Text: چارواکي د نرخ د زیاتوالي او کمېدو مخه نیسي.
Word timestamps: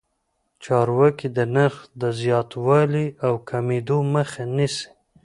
چارواکي 0.63 1.27
د 1.37 1.39
نرخ 1.55 1.75
د 2.01 2.03
زیاتوالي 2.21 3.05
او 3.25 3.33
کمېدو 3.49 3.97
مخه 4.13 4.43
نیسي. 4.55 4.87